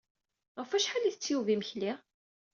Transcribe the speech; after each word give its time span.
Ɣef 0.59 0.71
wacḥal 0.71 1.03
i 1.05 1.07
isett 1.09 1.31
Yuba 1.31 1.49
imekli? 1.53 1.91